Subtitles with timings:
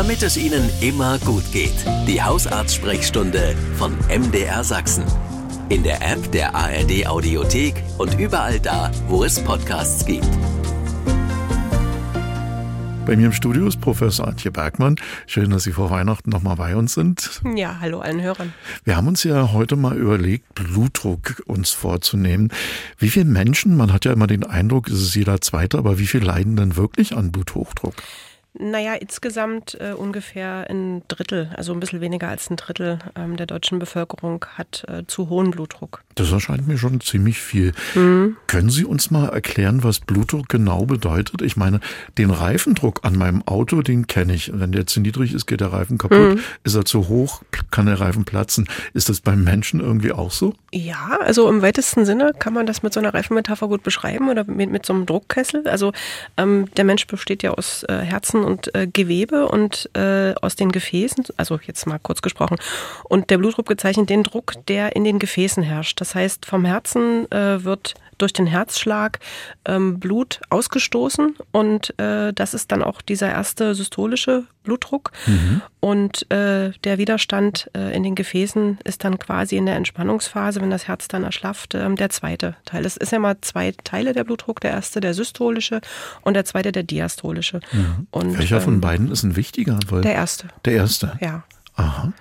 [0.00, 1.74] damit es Ihnen immer gut geht.
[2.08, 5.04] Die Hausarzt-Sprechstunde von MDR Sachsen.
[5.68, 10.26] In der App der ARD Audiothek und überall da, wo es Podcasts gibt.
[13.04, 14.96] Bei mir im Studio ist Professor Antje Bergmann.
[15.26, 17.42] Schön, dass Sie vor Weihnachten nochmal bei uns sind.
[17.54, 18.54] Ja, hallo allen Hörern.
[18.84, 22.50] Wir haben uns ja heute mal überlegt, Blutdruck uns vorzunehmen.
[22.96, 26.06] Wie viele Menschen, man hat ja immer den Eindruck, es ist jeder Zweite, aber wie
[26.06, 27.96] viele leiden denn wirklich an Bluthochdruck?
[28.62, 33.46] Naja, insgesamt äh, ungefähr ein Drittel, also ein bisschen weniger als ein Drittel ähm, der
[33.46, 36.02] deutschen Bevölkerung hat äh, zu hohen Blutdruck.
[36.14, 37.72] Das erscheint mir schon ziemlich viel.
[37.94, 38.36] Mhm.
[38.46, 41.40] Können Sie uns mal erklären, was Blutdruck genau bedeutet?
[41.42, 41.80] Ich meine,
[42.18, 44.50] den Reifendruck an meinem Auto, den kenne ich.
[44.52, 46.18] Wenn der zu niedrig ist, geht der Reifen kaputt.
[46.18, 46.40] Mhm.
[46.62, 48.68] Ist er zu hoch, kann der Reifen platzen.
[48.92, 50.54] Ist das beim Menschen irgendwie auch so?
[50.72, 54.44] Ja, also im weitesten Sinne kann man das mit so einer Reifenmetapher gut beschreiben oder
[54.44, 55.66] mit, mit so einem Druckkessel.
[55.66, 55.92] Also
[56.36, 60.56] ähm, der Mensch besteht ja aus äh, Herzen Nerven und äh, Gewebe und äh, aus
[60.56, 62.56] den Gefäßen, also jetzt mal kurz gesprochen,
[63.04, 66.00] und der Blutdruck bezeichnet den Druck, der in den Gefäßen herrscht.
[66.00, 69.18] Das heißt, vom Herzen äh, wird durch den Herzschlag
[69.64, 75.62] ähm, Blut ausgestoßen und äh, das ist dann auch dieser erste systolische Blutdruck mhm.
[75.80, 80.70] und äh, der Widerstand äh, in den Gefäßen ist dann quasi in der Entspannungsphase, wenn
[80.70, 82.84] das Herz dann erschlafft, ähm, der zweite Teil.
[82.84, 85.80] Es ist ja mal zwei Teile der Blutdruck, der erste der systolische
[86.22, 87.60] und der zweite der diastolische.
[87.72, 88.06] Mhm.
[88.10, 89.78] Und, Welcher ähm, von beiden ist ein wichtiger?
[89.78, 90.48] Der erste.
[90.64, 91.18] Der erste?
[91.20, 91.44] Ja.
[91.74, 92.12] Aha.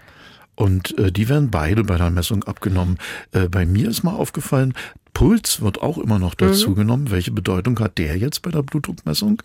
[0.60, 2.98] Und äh, die werden beide bei der Messung abgenommen.
[3.32, 4.74] Äh, bei mir ist mal aufgefallen,
[5.14, 6.76] Puls wird auch immer noch dazu mhm.
[6.76, 7.12] genommen.
[7.12, 9.42] Welche Bedeutung hat der jetzt bei der Blutdruckmessung?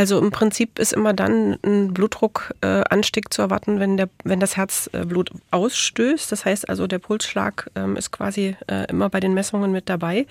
[0.00, 4.56] Also im Prinzip ist immer dann ein Blutdruckanstieg äh, zu erwarten, wenn, der, wenn das
[4.56, 6.32] Herz äh, Blut ausstößt.
[6.32, 10.26] Das heißt also, der Pulsschlag ähm, ist quasi äh, immer bei den Messungen mit dabei.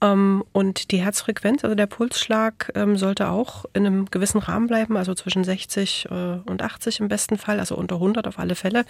[0.00, 4.96] Ähm, und die Herzfrequenz, also der Pulsschlag, ähm, sollte auch in einem gewissen Rahmen bleiben,
[4.96, 6.14] also zwischen 60 äh,
[6.48, 8.84] und 80 im besten Fall, also unter 100 auf alle Fälle.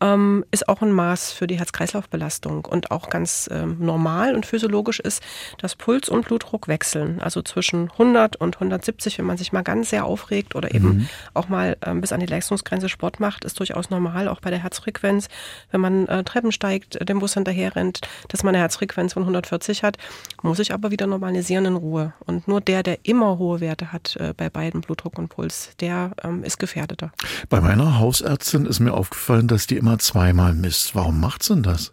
[0.00, 5.00] Ähm, ist auch ein Maß für die Herz-Kreislauf-Belastung und auch ganz ähm, normal und physiologisch
[5.00, 5.22] ist,
[5.58, 7.20] dass Puls und Blutdruck wechseln.
[7.20, 11.08] Also zwischen 100 und 170, wenn man sich mal ganz sehr aufregt oder eben mhm.
[11.34, 14.62] auch mal ähm, bis an die Leistungsgrenze Sport macht, ist durchaus normal, auch bei der
[14.62, 15.28] Herzfrequenz.
[15.70, 19.82] Wenn man äh, Treppen steigt, dem Bus hinterher rennt, dass man eine Herzfrequenz von 140
[19.82, 19.96] hat,
[20.42, 22.12] muss ich aber wieder normalisieren in Ruhe.
[22.26, 26.12] Und nur der, der immer hohe Werte hat äh, bei beiden Blutdruck und Puls, der
[26.22, 27.12] ähm, ist gefährdeter.
[27.48, 30.94] Bei meiner Hausärztin ist mir aufgefallen, dass die immer zweimal misst.
[30.94, 31.92] Warum macht sie denn das?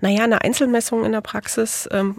[0.00, 2.16] Naja, eine Einzelmessung in der Praxis ähm,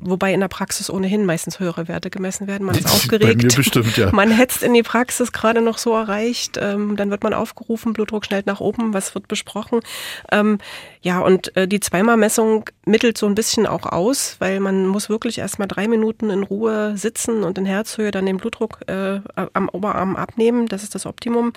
[0.00, 2.66] wobei in der Praxis ohnehin meistens höhere Werte gemessen werden.
[2.66, 3.38] Man ist aufgeregt.
[3.38, 4.12] Bei mir bestimmt, ja.
[4.12, 6.58] Man hetzt in die Praxis gerade noch so erreicht.
[6.60, 9.80] Ähm, dann wird man aufgerufen, Blutdruck schnellt nach oben, was wird besprochen.
[10.32, 10.58] Ähm,
[11.02, 15.38] ja, und äh, die Zweimalmessung mittelt so ein bisschen auch aus, weil man muss wirklich
[15.38, 19.20] erstmal drei Minuten in Ruhe sitzen und in Herzhöhe dann den Blutdruck äh,
[19.52, 20.66] am Oberarm abnehmen.
[20.66, 21.52] Das ist das Optimum.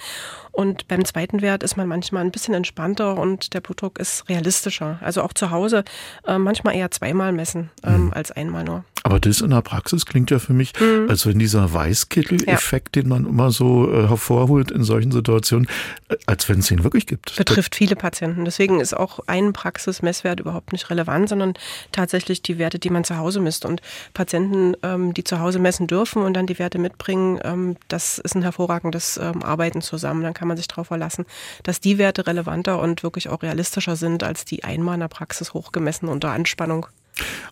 [0.52, 5.00] Und beim zweiten Wert ist man manchmal ein bisschen entspannter und der Blutdruck ist realistischer.
[5.02, 5.84] Also auch zu Hause
[6.28, 8.14] äh, manchmal eher zweimal messen ähm, mhm.
[8.14, 8.84] als einmal nur.
[9.04, 11.10] Aber das in der Praxis klingt ja für mich, mhm.
[11.10, 13.02] als wenn dieser Weißkittel-Effekt, ja.
[13.02, 15.68] den man immer so äh, hervorholt in solchen Situationen,
[16.10, 17.36] äh, als wenn es ihn wirklich gibt.
[17.38, 18.44] Betrifft viele Patienten.
[18.44, 21.54] Deswegen ist auch ein Praxismesswert überhaupt nicht relevant, sondern
[21.92, 23.64] tatsächlich die Werte, die man zu Hause misst.
[23.64, 23.82] Und
[24.14, 28.36] Patienten, ähm, die zu Hause messen dürfen und dann die Werte mitbringen, ähm, das ist
[28.36, 30.24] ein hervorragendes ähm, Arbeiten zusammen.
[30.24, 31.26] Dann kann man sich darauf verlassen,
[31.64, 35.54] dass die Werte relevanter und wirklich auch realistischer sind als die einmal in der Praxis
[35.54, 36.88] hochgemessen unter Anspannung.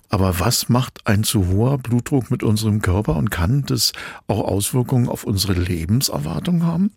[0.10, 3.94] Aber was macht ein zu hoher Blutdruck mit unserem Körper und kann das
[4.28, 6.92] auch Auswirkungen auf unsere Lebenserwartung haben?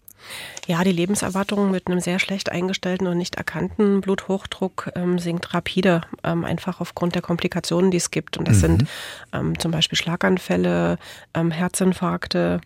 [0.67, 6.03] Ja, die Lebenserwartung mit einem sehr schlecht eingestellten und nicht erkannten Bluthochdruck ähm, sinkt rapide,
[6.23, 8.37] ähm, einfach aufgrund der Komplikationen, die es gibt.
[8.37, 8.61] Und das mhm.
[8.61, 8.89] sind
[9.33, 10.99] ähm, zum Beispiel Schlaganfälle,
[11.35, 12.61] ähm, Herzinfarkte.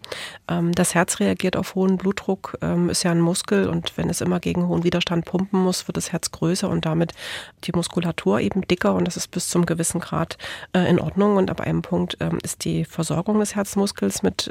[0.49, 4.21] Ähm, das Herz reagiert auf hohen Blutdruck, ähm, ist ja ein Muskel und wenn es
[4.21, 7.13] immer gegen hohen Widerstand pumpen muss, wird das Herz größer und damit
[7.65, 10.37] die Muskulatur eben dicker und das ist bis zum gewissen Grad
[10.75, 11.37] äh, in Ordnung.
[11.37, 14.51] Und ab einem Punkt ist die Versorgung des Herzmuskels mit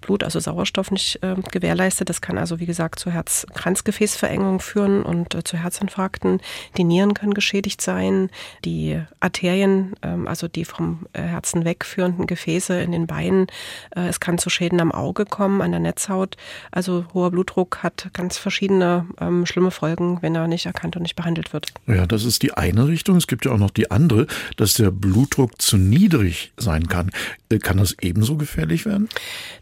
[0.00, 2.08] Blut, also Sauerstoff, nicht äh, gewährleistet.
[2.08, 6.40] Das kann also, wie gesagt, gesagt, zu Herz-Kranzgefäßverengung führen und äh, zu Herzinfarkten.
[6.78, 8.30] Die Nieren können geschädigt sein,
[8.64, 13.48] die Arterien, ähm, also die vom äh, Herzen wegführenden Gefäße in den Beinen.
[13.94, 16.36] Äh, es kann zu Schäden am Auge kommen, an der Netzhaut.
[16.70, 21.16] Also hoher Blutdruck hat ganz verschiedene ähm, schlimme Folgen, wenn er nicht erkannt und nicht
[21.16, 21.66] behandelt wird.
[21.86, 23.16] Ja, das ist die eine Richtung.
[23.16, 27.10] Es gibt ja auch noch die andere, dass der Blutdruck zu niedrig sein kann.
[27.50, 29.08] Äh, kann das ebenso gefährlich werden?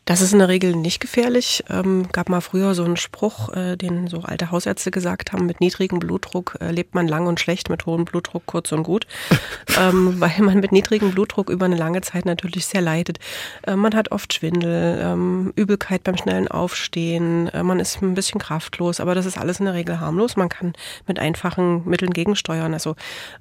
[0.05, 1.65] Das ist in der Regel nicht gefährlich.
[1.69, 5.61] Ähm, gab mal früher so einen Spruch, äh, den so alte Hausärzte gesagt haben, mit
[5.61, 9.07] niedrigem Blutdruck äh, lebt man lang und schlecht, mit hohem Blutdruck kurz und gut.
[9.79, 13.19] ähm, weil man mit niedrigem Blutdruck über eine lange Zeit natürlich sehr leidet.
[13.67, 18.41] Äh, man hat oft Schwindel, ähm, Übelkeit beim schnellen Aufstehen, äh, man ist ein bisschen
[18.41, 20.37] kraftlos, aber das ist alles in der Regel harmlos.
[20.37, 20.73] Man kann
[21.07, 22.97] mit einfachen Mitteln gegensteuern, also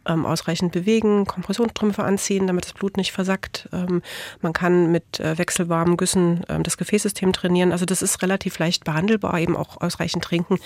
[0.07, 3.69] ähm, ausreichend bewegen, Kompressionsstrümpfe anziehen, damit das Blut nicht versackt.
[3.73, 4.01] Ähm,
[4.41, 7.71] man kann mit äh, wechselwarmen Güssen ähm, das Gefäßsystem trainieren.
[7.71, 10.59] Also das ist relativ leicht behandelbar, eben auch ausreichend trinken.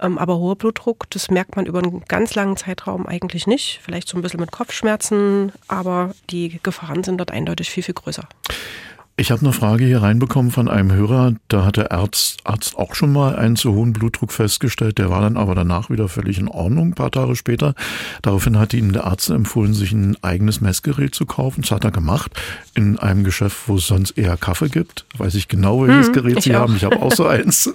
[0.00, 3.80] Ähm, aber hoher Blutdruck, das merkt man über einen ganz langen Zeitraum eigentlich nicht.
[3.82, 8.28] Vielleicht so ein bisschen mit Kopfschmerzen, aber die Gefahren sind dort eindeutig viel, viel größer.
[9.18, 11.32] Ich habe eine Frage hier reinbekommen von einem Hörer.
[11.48, 14.98] Da hat der Arzt, Arzt auch schon mal einen zu hohen Blutdruck festgestellt.
[14.98, 17.74] Der war dann aber danach wieder völlig in Ordnung, ein paar Tage später.
[18.20, 21.62] Daraufhin hat ihm der Arzt empfohlen, sich ein eigenes Messgerät zu kaufen.
[21.62, 22.32] Das hat er gemacht
[22.74, 25.06] in einem Geschäft, wo es sonst eher Kaffee gibt.
[25.16, 26.76] Weiß ich genau, welches hm, Gerät Sie haben.
[26.76, 27.72] Ich habe auch so eins.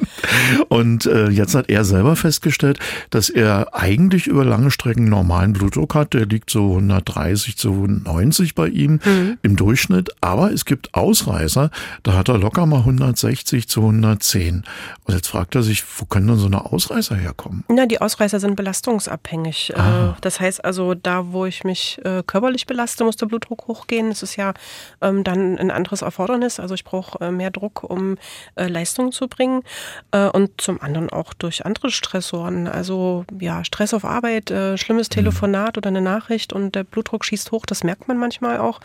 [0.70, 2.78] Und äh, jetzt hat er selber festgestellt,
[3.10, 6.14] dass er eigentlich über lange Strecken normalen Blutdruck hat.
[6.14, 9.40] Der liegt so 130 zu 90 bei ihm hm.
[9.42, 10.12] im Durchschnitt.
[10.22, 11.70] Aber es gibt Ausreichend Ausreißer,
[12.04, 14.64] da hat er locker mal 160 zu 110.
[15.06, 17.64] Und jetzt fragt er sich, wo können denn so eine Ausreißer herkommen?
[17.70, 19.74] Na, die Ausreißer sind belastungsabhängig.
[19.76, 20.10] Ah.
[20.10, 24.10] Äh, das heißt also, da wo ich mich äh, körperlich belaste, muss der Blutdruck hochgehen.
[24.10, 24.54] Das ist ja
[25.02, 26.60] ähm, dann ein anderes Erfordernis.
[26.60, 28.18] Also ich brauche äh, mehr Druck, um
[28.56, 29.64] Leistung zu bringen.
[30.12, 32.68] Und zum anderen auch durch andere Stressoren.
[32.68, 35.14] Also ja, Stress auf Arbeit, schlimmes mhm.
[35.14, 37.66] Telefonat oder eine Nachricht und der Blutdruck schießt hoch.
[37.66, 38.80] Das merkt man manchmal auch.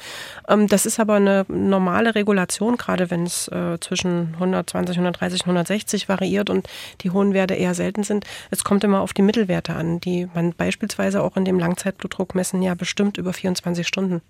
[0.48, 5.42] Ähm, das ist aber eine normale Regulation Regulation, gerade wenn es äh, zwischen 120, 130,
[5.42, 6.68] 160 variiert und
[7.00, 8.24] die hohen Werte eher selten sind.
[8.50, 12.62] Es kommt immer auf die Mittelwerte an, die man beispielsweise auch in dem Langzeitblutdruck messen
[12.62, 14.20] ja bestimmt über 24 Stunden.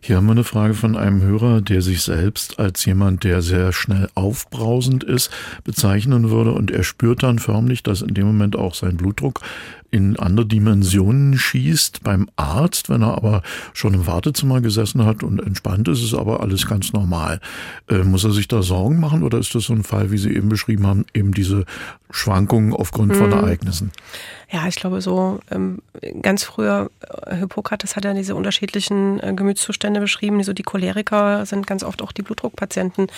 [0.00, 3.72] Hier haben wir eine Frage von einem Hörer, der sich selbst als jemand, der sehr
[3.72, 5.30] schnell aufbrausend ist,
[5.64, 6.52] bezeichnen würde.
[6.52, 9.40] Und er spürt dann förmlich, dass in dem Moment auch sein Blutdruck
[9.90, 13.42] in andere Dimensionen schießt beim Arzt, wenn er aber
[13.72, 17.40] schon im Wartezimmer gesessen hat und entspannt ist, ist aber alles ganz normal.
[17.88, 20.34] Äh, muss er sich da Sorgen machen oder ist das so ein Fall, wie Sie
[20.34, 21.64] eben beschrieben haben, eben diese
[22.10, 23.18] Schwankungen aufgrund hm.
[23.18, 23.90] von Ereignissen?
[24.48, 25.82] Ja, ich glaube so, ähm,
[26.22, 26.88] ganz früher,
[27.26, 32.00] äh, Hippokrates hat ja diese unterschiedlichen äh, Gemütszustände beschrieben, so die Choleriker sind ganz oft
[32.00, 33.08] auch die Blutdruckpatienten,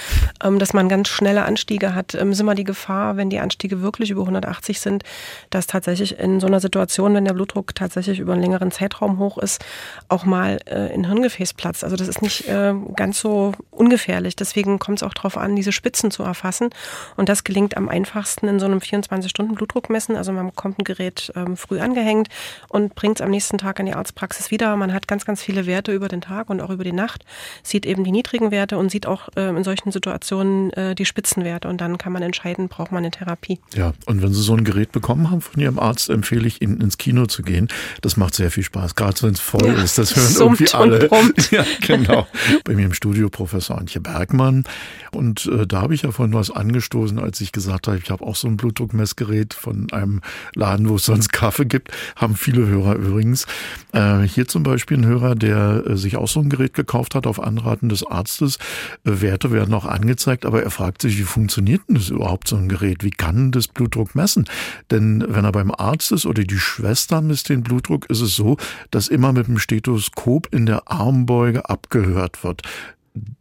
[0.42, 2.14] ähm, dass man ganz schnelle Anstiege hat.
[2.14, 5.04] Ähm, ist immer die Gefahr, wenn die Anstiege wirklich über 180 sind,
[5.50, 9.38] dass tatsächlich in so einer Situation, wenn der Blutdruck tatsächlich über einen längeren Zeitraum hoch
[9.38, 9.64] ist,
[10.08, 11.84] auch mal äh, in Hirngefäß platzt.
[11.84, 14.36] Also das ist nicht äh, ganz so ungefährlich.
[14.36, 16.70] Deswegen kommt es auch darauf an, diese Spitzen zu erfassen.
[17.16, 20.16] Und das gelingt am einfachsten in so einem 24-Stunden-Blutdruckmessen.
[20.16, 22.28] Also man bekommt ein Gerät ähm, früh angehängt
[22.68, 24.74] und bringt es am nächsten Tag in die Arztpraxis wieder.
[24.76, 27.24] Man hat ganz, ganz viele Werte über den Tag und auch über die Nacht,
[27.62, 31.68] sieht eben die niedrigen Werte und sieht auch äh, in solchen Situationen äh, die Spitzenwerte
[31.68, 33.60] und dann kann man entscheiden, braucht man eine Therapie.
[33.74, 36.80] Ja, und wenn Sie so ein Gerät bekommen haben von Ihrem Arzt, empfehle ich Ihnen
[36.80, 37.68] ins Kino zu gehen.
[38.00, 39.98] Das macht sehr viel Spaß, gerade wenn es voll ja, ist.
[39.98, 41.08] Das hören irgendwie alle.
[41.50, 42.26] Ja, genau.
[42.64, 44.64] Bei mir im Studio Professor Antje Bergmann.
[45.12, 48.24] Und äh, da habe ich ja vorhin was angestoßen, als ich gesagt habe, ich habe
[48.24, 50.20] auch so ein Blutdruckmessgerät von einem
[50.54, 53.46] Laden, wo es sonst Kaffee gibt, haben viele Hörer übrigens.
[53.92, 57.26] Äh, hier zum Beispiel ein Hörer, der äh, sich auch so ein Gerät gekauft hat
[57.26, 58.58] auf Anraten des Arztes.
[59.04, 62.56] Äh, Werte werden auch angezeigt, aber er fragt sich, wie funktioniert denn das überhaupt so
[62.56, 63.04] ein Gerät?
[63.04, 64.46] Wie kann das Blutdruck messen?
[64.90, 68.56] Denn wenn er beim Arzt ist oder die Schwester misst den Blutdruck, ist es so,
[68.90, 72.62] dass immer mit dem Stethoskop in der Armbeuge abgehört wird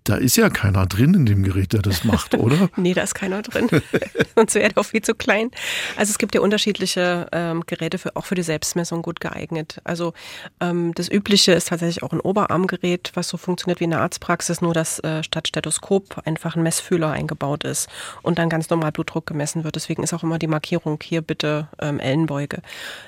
[0.03, 2.69] da ist ja keiner drin in dem Gerät, der das macht, oder?
[2.75, 3.67] nee, da ist keiner drin.
[4.35, 5.51] Sonst wäre der auch viel zu klein.
[5.95, 9.81] Also es gibt ja unterschiedliche ähm, Geräte für, auch für die Selbstmessung gut geeignet.
[9.83, 10.13] Also
[10.59, 14.61] ähm, das Übliche ist tatsächlich auch ein Oberarmgerät, was so funktioniert wie in der Arztpraxis,
[14.61, 17.89] nur dass äh, statt Stethoskop einfach ein Messfühler eingebaut ist
[18.21, 19.75] und dann ganz normal Blutdruck gemessen wird.
[19.75, 22.61] Deswegen ist auch immer die Markierung hier bitte ähm, Ellenbeuge.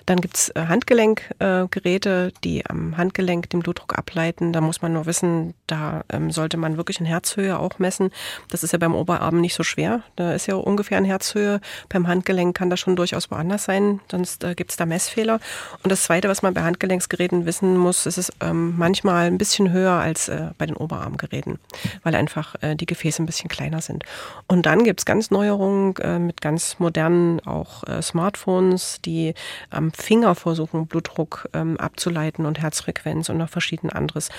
[0.06, 4.54] Dann gibt's äh, Handgelenkgeräte, äh, die am Handgelenk den Blutdruck ableiten.
[4.54, 8.12] Da muss man nur wissen, da ähm, sollte man wirklich in Herzhöhe auch messen.
[8.50, 10.02] Das ist ja beim Oberarm nicht so schwer.
[10.16, 11.62] Da ist ja ungefähr in Herzhöhe.
[11.90, 15.40] Beim Handgelenk kann das schon durchaus woanders sein, sonst äh, gibt es da Messfehler.
[15.84, 19.72] Und das Zweite, was man bei Handgelenksgeräten wissen muss, ist es ähm, manchmal ein bisschen
[19.72, 21.60] höher als äh, bei den Oberarmgeräten,
[22.04, 24.04] weil einfach äh, die Gefäße ein bisschen kleiner sind.
[24.48, 29.34] Und dann gibt es ganz Neuerungen äh, mit ganz modernen auch äh, Smartphones, die
[29.70, 34.30] am Finger versuchen, Blutdruck ähm, abzuleiten und Herzfrequenz und noch verschieden anderes.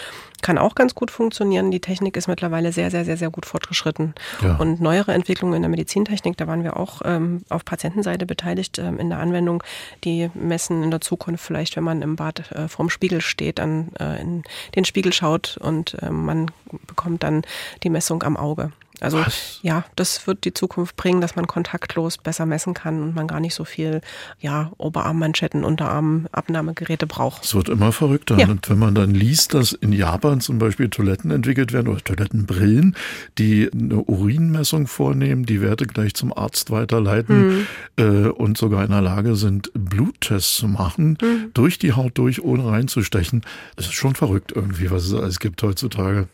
[0.43, 1.71] Kann auch ganz gut funktionieren.
[1.71, 4.14] Die Technik Technik ist mittlerweile sehr, sehr, sehr, sehr gut fortgeschritten.
[4.40, 4.57] Ja.
[4.57, 8.99] Und neuere Entwicklungen in der Medizintechnik, da waren wir auch ähm, auf Patientenseite beteiligt ähm,
[8.99, 9.62] in der Anwendung,
[10.04, 13.92] die messen in der Zukunft vielleicht, wenn man im Bad äh, vorm Spiegel steht, dann
[14.00, 16.50] äh, in den Spiegel schaut und äh, man
[16.87, 17.42] bekommt dann
[17.83, 18.73] die Messung am Auge.
[19.00, 19.61] Also Was?
[19.62, 23.40] ja, das wird die Zukunft bringen, dass man kontaktlos besser messen kann und man gar
[23.40, 24.02] nicht so viel
[24.40, 27.45] ja, Oberarmmanschetten, Unterarmabnahmegeräte braucht.
[27.45, 28.38] Es wird immer verrückter.
[28.38, 28.49] Ja.
[28.49, 32.95] Und wenn man dann liest, dass in Japan zum Beispiel Toiletten entwickelt werden oder Toilettenbrillen,
[33.38, 37.66] die eine Urinmessung vornehmen, die Werte gleich zum Arzt weiterleiten
[37.97, 41.16] äh, und sogar in der Lage sind, Bluttests zu machen,
[41.54, 43.42] durch die Haut durch, ohne reinzustechen.
[43.76, 46.28] Es ist schon verrückt irgendwie, was es alles gibt heutzutage.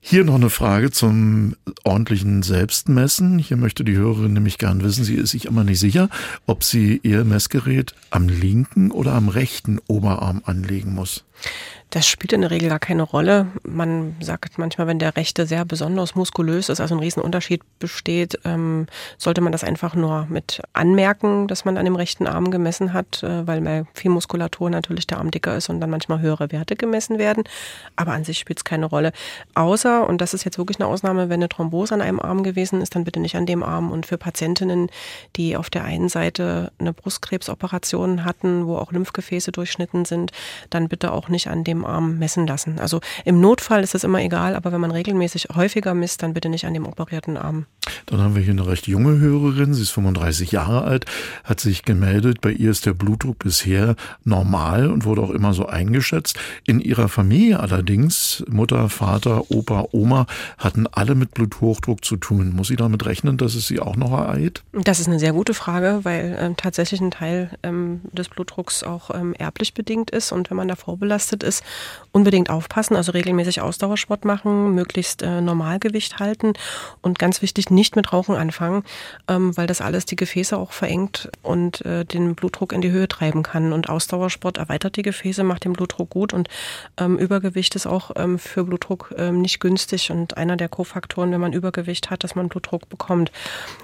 [0.00, 1.54] Hier noch eine Frage zum
[1.88, 3.38] ordentlichen Selbstmessen.
[3.38, 6.08] Hier möchte die Hörerin nämlich gern wissen, sie ist sich immer nicht sicher,
[6.46, 11.24] ob sie ihr Messgerät am linken oder am rechten Oberarm anlegen muss.
[11.90, 13.46] Das spielt in der Regel gar keine Rolle.
[13.62, 18.86] Man sagt manchmal, wenn der rechte sehr besonders muskulös ist, also ein Riesenunterschied besteht, ähm,
[19.16, 23.22] sollte man das einfach nur mit anmerken, dass man an dem rechten Arm gemessen hat,
[23.22, 26.76] äh, weil bei viel Muskulatur natürlich der Arm dicker ist und dann manchmal höhere Werte
[26.76, 27.44] gemessen werden.
[27.96, 29.12] Aber an sich spielt es keine Rolle.
[29.54, 32.82] Außer, und das ist jetzt wirklich eine Ausnahme, wenn eine Thrombose an einem Arm gewesen
[32.82, 33.92] ist, dann bitte nicht an dem Arm.
[33.92, 34.90] Und für Patientinnen,
[35.36, 40.32] die auf der einen Seite eine Brustkrebsoperation hatten, wo auch Lymphgefäße durchschnitten sind,
[40.68, 42.78] dann bitte auch nicht an dem Arm messen lassen.
[42.78, 46.48] Also im Notfall ist es immer egal, aber wenn man regelmäßig häufiger misst, dann bitte
[46.48, 47.66] nicht an dem operierten Arm.
[48.06, 51.06] Dann haben wir hier eine recht junge Hörerin, sie ist 35 Jahre alt,
[51.44, 55.66] hat sich gemeldet, bei ihr ist der Blutdruck bisher normal und wurde auch immer so
[55.66, 56.38] eingeschätzt.
[56.66, 60.26] In ihrer Familie allerdings, Mutter, Vater, Opa, Oma,
[60.58, 62.54] hatten alle mit Bluthochdruck zu tun.
[62.54, 64.62] Muss sie damit rechnen, dass es sie auch noch ereilt?
[64.72, 69.10] Das ist eine sehr gute Frage, weil ähm, tatsächlich ein Teil ähm, des Blutdrucks auch
[69.14, 71.62] ähm, erblich bedingt ist und wenn man da vorbelastet ist,
[72.12, 76.52] unbedingt aufpassen, also regelmäßig Ausdauersport machen, möglichst äh, Normalgewicht halten
[77.00, 78.82] und ganz wichtig, nicht mit Rauchen anfangen,
[79.28, 83.08] ähm, weil das alles die Gefäße auch verengt und äh, den Blutdruck in die Höhe
[83.08, 83.72] treiben kann.
[83.72, 86.48] Und Ausdauersport erweitert die Gefäße, macht den Blutdruck gut und
[86.96, 91.40] ähm, Übergewicht ist auch ähm, für Blutdruck ähm, nicht günstig und einer der Kofaktoren, wenn
[91.40, 93.32] man Übergewicht hat, dass man Blutdruck bekommt.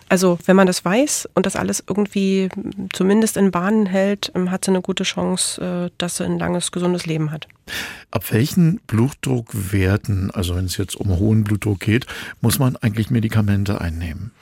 [0.08, 2.48] Also wenn man das weiß und das alles irgendwie
[2.92, 6.72] zumindest in Bahnen hält, ähm, hat sie eine gute Chance, äh, dass sie ein langes,
[6.72, 7.48] gesundes Leben hat.
[8.10, 12.06] Ab welchen Blutdruckwerten, also wenn es jetzt um hohen Blutdruck geht,
[12.40, 14.32] muss man eigentlich Medikamente einnehmen?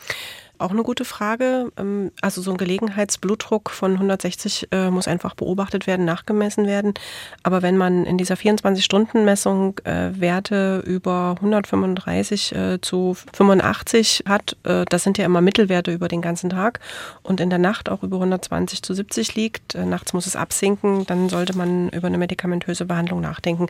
[0.62, 1.72] Auch eine gute Frage.
[1.76, 6.94] Ähm, Also so ein Gelegenheitsblutdruck von 160 äh, muss einfach beobachtet werden, nachgemessen werden.
[7.42, 15.02] Aber wenn man in dieser 24-Stunden-Messung äh, Werte über 135 äh, zu 85 hat, das
[15.02, 16.78] sind ja immer Mittelwerte über den ganzen Tag
[17.22, 21.28] und in der Nacht auch über 120 zu 70 liegt, nachts muss es absinken, dann
[21.28, 23.66] sollte man über eine medikamentöse Behandlung nachdenken.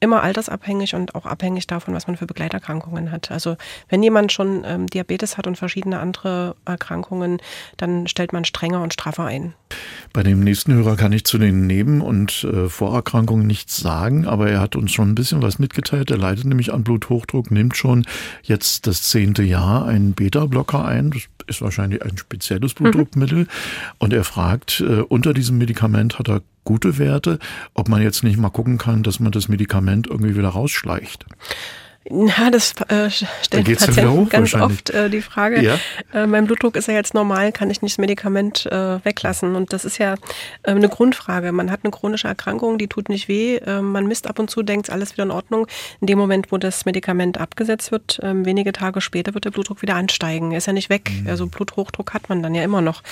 [0.00, 3.30] Immer altersabhängig und auch abhängig davon, was man für Begleiterkrankungen hat.
[3.30, 3.56] Also
[3.88, 7.38] wenn jemand schon ähm, Diabetes hat und verschiedene andere Erkrankungen,
[7.76, 9.54] dann stellt man strenger und straffer ein.
[10.12, 14.48] Bei dem nächsten Hörer kann ich zu den Neben- und äh, Vorerkrankungen nichts sagen, aber
[14.48, 16.10] er hat uns schon ein bisschen was mitgeteilt.
[16.10, 18.06] Er leidet nämlich an Bluthochdruck, nimmt schon
[18.42, 21.10] jetzt das zehnte Jahr einen Beta-Blocker ein.
[21.10, 23.46] Das ist wahrscheinlich ein spezielles Blutdruckmittel.
[23.98, 27.38] Und er fragt, äh, unter diesem Medikament hat er gute Werte,
[27.74, 31.26] ob man jetzt nicht mal gucken kann, dass man das Medikament irgendwie wieder rausschleicht.
[32.08, 33.10] Ja, das äh,
[33.50, 35.60] wieder Patienten ganz oft äh, die Frage.
[35.62, 35.78] Ja.
[36.14, 39.56] Äh, mein Blutdruck ist ja jetzt normal, kann ich nicht das Medikament äh, weglassen?
[39.56, 40.14] Und das ist ja
[40.62, 41.50] äh, eine Grundfrage.
[41.52, 43.56] Man hat eine chronische Erkrankung, die tut nicht weh.
[43.56, 45.66] Äh, man misst ab und zu, denkt, alles wieder in Ordnung.
[46.00, 49.82] In dem Moment, wo das Medikament abgesetzt wird, äh, wenige Tage später wird der Blutdruck
[49.82, 50.52] wieder ansteigen.
[50.52, 51.10] Er ist ja nicht weg.
[51.10, 51.28] Mhm.
[51.28, 53.02] Also Bluthochdruck hat man dann ja immer noch.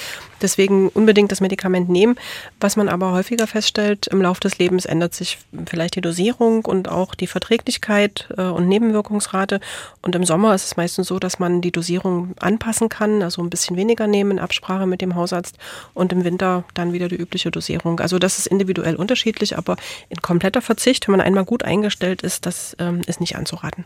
[0.42, 2.16] Deswegen unbedingt das Medikament nehmen.
[2.60, 6.88] Was man aber häufiger feststellt, im Laufe des Lebens ändert sich vielleicht die Dosierung und
[6.88, 9.60] auch die Verträglichkeit äh, und Nebenwirkungsrate.
[10.02, 13.50] Und im Sommer ist es meistens so, dass man die Dosierung anpassen kann, also ein
[13.50, 15.56] bisschen weniger nehmen in Absprache mit dem Hausarzt
[15.94, 18.00] und im Winter dann wieder die übliche Dosierung.
[18.00, 19.76] Also das ist individuell unterschiedlich, aber
[20.08, 23.84] in kompletter Verzicht, wenn man einmal gut eingestellt ist, das ähm, ist nicht anzuraten.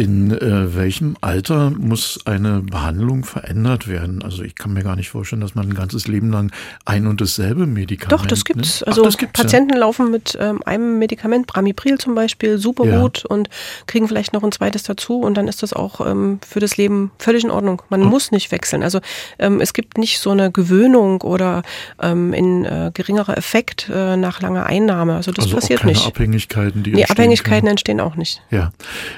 [0.00, 4.22] In äh, welchem Alter muss eine Behandlung verändert werden?
[4.22, 6.50] Also ich kann mir gar nicht vorstellen, dass man ein ganzes Leben lang
[6.86, 8.80] ein und dasselbe Medikament Doch, das gibt's.
[8.80, 8.88] nimmt.
[8.88, 13.02] Also Ach, das gibt's, Patienten laufen mit ähm, einem Medikament, Bramipril zum Beispiel, super Ja.
[13.02, 13.50] gut und
[13.86, 17.10] kriegen vielleicht noch ein zweites dazu und dann ist das auch ähm, für das Leben
[17.18, 17.82] völlig in Ordnung.
[17.90, 18.82] Man muss nicht wechseln.
[18.82, 19.00] Also
[19.38, 21.62] ähm, es gibt nicht so eine Gewöhnung oder
[22.00, 25.16] ähm, ein äh, geringerer Effekt äh, nach langer Einnahme.
[25.16, 26.06] Also das also passiert auch keine nicht.
[26.06, 27.70] Abhängigkeiten, die Nee, entstehen Abhängigkeiten können.
[27.72, 28.40] entstehen auch nicht.
[28.50, 28.72] Ja.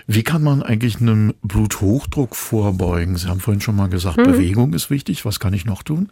[0.08, 3.16] Wie kann man eigentlich einem Bluthochdruck vorbeugen?
[3.16, 4.24] Sie haben vorhin schon mal gesagt, mhm.
[4.24, 5.24] Bewegung ist wichtig.
[5.24, 6.08] Was kann ich noch tun?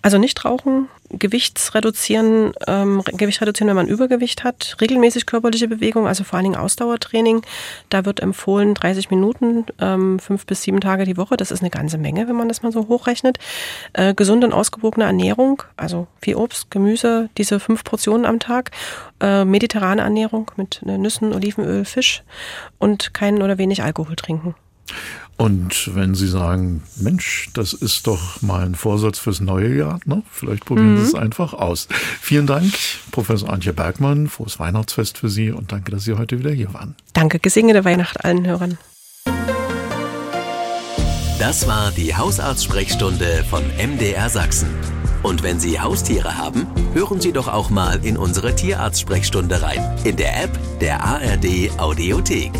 [0.00, 6.06] Also nicht rauchen, Gewichts reduzieren, ähm, Gewicht reduzieren, wenn man Übergewicht hat, regelmäßig körperliche Bewegung,
[6.06, 7.42] also vor allen Dingen Ausdauertraining.
[7.88, 11.36] Da wird empfohlen 30 Minuten, ähm, fünf bis sieben Tage die Woche.
[11.36, 13.38] Das ist eine ganze Menge, wenn man das mal so hochrechnet.
[13.92, 18.70] Äh, gesunde und ausgewogene Ernährung, also viel Obst, Gemüse, diese fünf Portionen am Tag.
[19.20, 22.22] Äh, mediterrane Ernährung mit Nüssen, Olivenöl, Fisch
[22.78, 24.54] und keinen oder wenig Alkohol trinken.
[25.36, 30.22] Und wenn Sie sagen, Mensch, das ist doch mal ein Vorsatz fürs neue Jahr, ne?
[30.30, 30.98] vielleicht probieren mhm.
[30.98, 31.88] Sie es einfach aus.
[32.20, 32.72] Vielen Dank,
[33.10, 34.28] Professor Antje Bergmann.
[34.28, 36.94] Frohes Weihnachtsfest für Sie und danke, dass Sie heute wieder hier waren.
[37.12, 38.78] Danke, gesegnete Weihnacht allen Hörern.
[41.38, 44.68] Das war die Hausarztsprechstunde von MDR Sachsen.
[45.24, 49.96] Und wenn Sie Haustiere haben, hören Sie doch auch mal in unsere Tierarzt-Sprechstunde rein.
[50.04, 52.52] In der App der ARD Audiothek.